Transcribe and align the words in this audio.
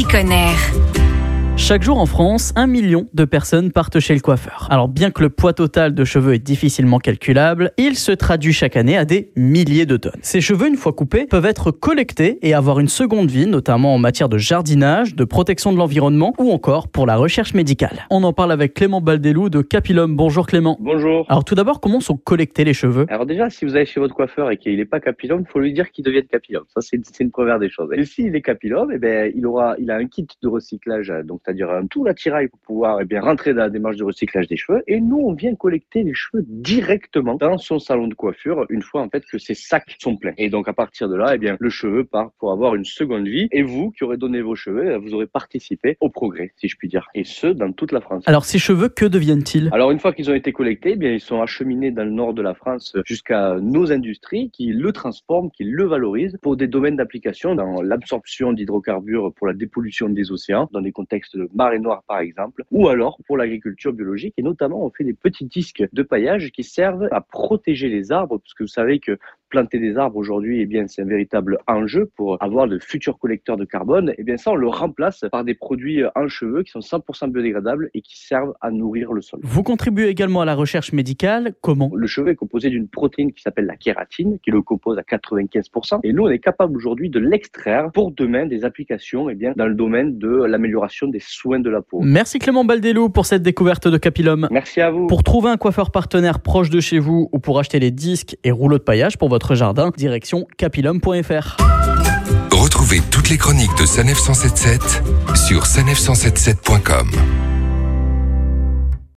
petit 0.00 0.04
Conner. 0.04 0.89
Chaque 1.62 1.82
jour 1.82 1.98
en 1.98 2.06
France, 2.06 2.52
un 2.56 2.66
million 2.66 3.06
de 3.12 3.24
personnes 3.26 3.70
partent 3.70 4.00
chez 4.00 4.14
le 4.14 4.20
coiffeur. 4.20 4.66
Alors 4.70 4.88
bien 4.88 5.10
que 5.10 5.22
le 5.22 5.28
poids 5.28 5.52
total 5.52 5.94
de 5.94 6.04
cheveux 6.04 6.32
est 6.32 6.38
difficilement 6.38 6.98
calculable, 6.98 7.70
il 7.76 7.96
se 7.96 8.12
traduit 8.12 8.54
chaque 8.54 8.76
année 8.76 8.96
à 8.96 9.04
des 9.04 9.30
milliers 9.36 9.84
de 9.84 9.98
tonnes. 9.98 10.18
Ces 10.22 10.40
cheveux, 10.40 10.66
une 10.66 10.76
fois 10.76 10.94
coupés, 10.94 11.26
peuvent 11.26 11.44
être 11.44 11.70
collectés 11.70 12.38
et 12.40 12.54
avoir 12.54 12.80
une 12.80 12.88
seconde 12.88 13.30
vie, 13.30 13.46
notamment 13.46 13.94
en 13.94 13.98
matière 13.98 14.30
de 14.30 14.38
jardinage, 14.38 15.14
de 15.14 15.22
protection 15.22 15.70
de 15.70 15.76
l'environnement 15.76 16.32
ou 16.38 16.50
encore 16.50 16.88
pour 16.88 17.06
la 17.06 17.16
recherche 17.16 17.52
médicale. 17.52 18.06
On 18.10 18.24
en 18.24 18.32
parle 18.32 18.52
avec 18.52 18.72
Clément 18.72 19.02
Baldelou 19.02 19.50
de 19.50 19.60
Capilum. 19.60 20.16
Bonjour 20.16 20.46
Clément. 20.46 20.78
Bonjour. 20.80 21.26
Alors 21.28 21.44
tout 21.44 21.54
d'abord, 21.54 21.80
comment 21.80 22.00
sont 22.00 22.16
collectés 22.16 22.64
les 22.64 22.74
cheveux? 22.74 23.04
Alors 23.10 23.26
déjà, 23.26 23.50
si 23.50 23.66
vous 23.66 23.76
allez 23.76 23.86
chez 23.86 24.00
votre 24.00 24.14
coiffeur 24.14 24.50
et 24.50 24.56
qu'il 24.56 24.78
n'est 24.78 24.86
pas 24.86 24.98
capillum, 24.98 25.44
il 25.46 25.52
faut 25.52 25.60
lui 25.60 25.74
dire 25.74 25.90
qu'il 25.92 26.04
devienne 26.04 26.24
capillum. 26.24 26.64
Ça, 26.74 26.80
c'est 26.80 27.20
une 27.20 27.30
première 27.30 27.58
des 27.58 27.68
choses. 27.68 27.90
Et 27.92 28.06
s'il 28.06 28.34
est 28.34 28.42
capillum, 28.42 28.90
eh 28.92 28.98
ben, 28.98 29.30
il 29.36 29.46
aura, 29.46 29.76
il 29.78 29.90
a 29.90 29.96
un 29.96 30.06
kit 30.06 30.26
de 30.42 30.48
recyclage, 30.48 31.12
donc 31.24 31.42
c'est-à-dire 31.50 31.82
tout 31.90 32.04
l'attirail 32.04 32.48
pour 32.48 32.60
pouvoir 32.60 33.00
eh 33.00 33.04
bien 33.04 33.20
rentrer 33.20 33.52
dans 33.54 33.62
la 33.62 33.70
démarche 33.70 33.96
de 33.96 34.04
recyclage 34.04 34.46
des 34.46 34.56
cheveux. 34.56 34.82
Et 34.86 35.00
nous, 35.00 35.18
on 35.18 35.32
vient 35.32 35.54
collecter 35.56 36.04
les 36.04 36.14
cheveux 36.14 36.44
directement 36.46 37.34
dans 37.34 37.58
son 37.58 37.78
salon 37.78 38.06
de 38.06 38.14
coiffure 38.14 38.66
une 38.68 38.82
fois 38.82 39.02
en 39.02 39.08
fait 39.08 39.24
que 39.26 39.38
ses 39.38 39.54
sacs 39.54 39.96
sont 39.98 40.16
pleins. 40.16 40.34
Et 40.38 40.48
donc 40.48 40.68
à 40.68 40.72
partir 40.72 41.08
de 41.08 41.16
là, 41.16 41.34
eh 41.34 41.38
bien 41.38 41.56
le 41.58 41.70
cheveu 41.70 42.04
part 42.04 42.30
pour 42.38 42.52
avoir 42.52 42.76
une 42.76 42.84
seconde 42.84 43.26
vie. 43.26 43.48
Et 43.50 43.62
vous 43.62 43.90
qui 43.90 44.04
aurez 44.04 44.16
donné 44.16 44.42
vos 44.42 44.54
cheveux, 44.54 44.96
vous 44.98 45.12
aurez 45.12 45.26
participé 45.26 45.96
au 46.00 46.08
progrès, 46.08 46.52
si 46.56 46.68
je 46.68 46.76
puis 46.76 46.88
dire. 46.88 47.08
Et 47.14 47.24
ce, 47.24 47.48
dans 47.48 47.72
toute 47.72 47.90
la 47.90 48.00
France. 48.00 48.22
Alors 48.26 48.44
ces 48.44 48.58
cheveux, 48.58 48.88
que 48.88 49.06
deviennent-ils? 49.06 49.70
Alors 49.72 49.90
une 49.90 49.98
fois 49.98 50.12
qu'ils 50.12 50.30
ont 50.30 50.34
été 50.34 50.52
collectés, 50.52 50.92
eh 50.92 50.96
bien 50.96 51.10
ils 51.10 51.20
sont 51.20 51.42
acheminés 51.42 51.90
dans 51.90 52.04
le 52.04 52.10
nord 52.10 52.34
de 52.34 52.42
la 52.42 52.54
France 52.54 52.96
jusqu'à 53.04 53.56
nos 53.60 53.90
industries 53.90 54.50
qui 54.50 54.66
le 54.66 54.92
transforment, 54.92 55.50
qui 55.50 55.64
le 55.64 55.84
valorisent 55.84 56.38
pour 56.42 56.56
des 56.56 56.68
domaines 56.68 56.96
d'application 56.96 57.56
dans 57.56 57.82
l'absorption 57.82 58.52
d'hydrocarbures 58.52 59.32
pour 59.34 59.48
la 59.48 59.54
dépollution 59.54 60.08
des 60.08 60.30
océans, 60.30 60.68
dans 60.72 60.80
des 60.80 60.92
contextes 60.92 61.29
de 61.34 61.48
marée 61.54 61.78
noire 61.78 62.02
par 62.06 62.20
exemple, 62.20 62.64
ou 62.70 62.88
alors 62.88 63.18
pour 63.26 63.36
l'agriculture 63.36 63.92
biologique 63.92 64.34
et 64.36 64.42
notamment 64.42 64.84
on 64.84 64.90
fait 64.90 65.04
des 65.04 65.14
petits 65.14 65.46
disques 65.46 65.84
de 65.92 66.02
paillage 66.02 66.50
qui 66.52 66.64
servent 66.64 67.08
à 67.10 67.20
protéger 67.20 67.88
les 67.88 68.12
arbres 68.12 68.38
parce 68.38 68.54
que 68.54 68.64
vous 68.64 68.68
savez 68.68 69.00
que 69.00 69.18
planter 69.50 69.78
des 69.78 69.96
arbres 69.96 70.16
aujourd'hui, 70.16 70.60
eh 70.60 70.66
bien, 70.66 70.86
c'est 70.86 71.02
un 71.02 71.06
véritable 71.06 71.58
enjeu 71.66 72.10
pour 72.16 72.42
avoir 72.42 72.68
de 72.68 72.78
futurs 72.78 73.18
collecteurs 73.18 73.56
de 73.56 73.64
carbone. 73.64 74.14
Et 74.16 74.22
bien, 74.22 74.36
ça, 74.36 74.52
on 74.52 74.56
le 74.56 74.68
remplace 74.68 75.24
par 75.30 75.44
des 75.44 75.54
produits 75.54 76.02
en 76.14 76.28
cheveux 76.28 76.62
qui 76.62 76.70
sont 76.70 76.78
100% 76.78 77.30
biodégradables 77.30 77.90
et 77.92 78.00
qui 78.00 78.18
servent 78.18 78.54
à 78.60 78.70
nourrir 78.70 79.12
le 79.12 79.20
sol. 79.20 79.40
Vous 79.42 79.62
contribuez 79.62 80.08
également 80.08 80.40
à 80.40 80.44
la 80.44 80.54
recherche 80.54 80.92
médicale. 80.92 81.54
Comment? 81.60 81.90
Le 81.94 82.06
cheveu 82.06 82.30
est 82.30 82.36
composé 82.36 82.70
d'une 82.70 82.88
protéine 82.88 83.32
qui 83.32 83.42
s'appelle 83.42 83.66
la 83.66 83.76
kératine, 83.76 84.38
qui 84.42 84.50
le 84.50 84.62
compose 84.62 84.98
à 84.98 85.02
95%. 85.02 86.00
Et 86.04 86.12
nous, 86.12 86.24
on 86.24 86.28
est 86.28 86.38
capable 86.38 86.76
aujourd'hui 86.76 87.10
de 87.10 87.18
l'extraire 87.18 87.90
pour 87.92 88.12
demain 88.12 88.46
des 88.46 88.64
applications, 88.64 89.28
eh 89.28 89.34
bien, 89.34 89.52
dans 89.56 89.66
le 89.66 89.74
domaine 89.74 90.18
de 90.18 90.44
l'amélioration 90.44 91.08
des 91.08 91.20
soins 91.20 91.58
de 91.58 91.70
la 91.70 91.82
peau. 91.82 92.00
Merci 92.02 92.38
Clément 92.38 92.64
Baldelou 92.64 93.08
pour 93.08 93.26
cette 93.26 93.42
découverte 93.42 93.88
de 93.88 93.98
Capilum. 93.98 94.48
Merci 94.50 94.80
à 94.80 94.90
vous. 94.90 95.08
Pour 95.08 95.24
trouver 95.24 95.50
un 95.50 95.56
coiffeur 95.56 95.90
partenaire 95.90 96.40
proche 96.40 96.70
de 96.70 96.80
chez 96.80 97.00
vous 97.00 97.28
ou 97.32 97.38
pour 97.40 97.58
acheter 97.58 97.80
les 97.80 97.90
disques 97.90 98.36
et 98.44 98.50
rouleaux 98.52 98.78
de 98.78 98.82
paillage 98.82 99.18
pour 99.18 99.28
jardin, 99.54 99.90
direction 99.96 100.46
capilum.fr. 100.56 101.56
Retrouvez 102.52 103.00
toutes 103.10 103.28
les 103.28 103.38
chroniques 103.38 103.76
de 103.78 103.86
Sanef 103.86 104.18
177 104.18 105.02
sur 105.34 105.64
sanef177.com. 105.64 107.49